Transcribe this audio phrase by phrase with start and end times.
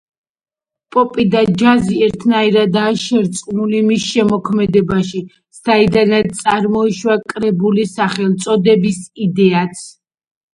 [0.93, 5.21] პოპი და ჯაზი ერთიანადაა შერწყმული მის შემოქმედებაში,
[5.59, 9.85] საიდანაც წარმოიშვა კრებულის სახელწოდების იდეაც.